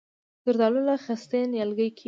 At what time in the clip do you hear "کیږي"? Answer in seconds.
1.95-1.99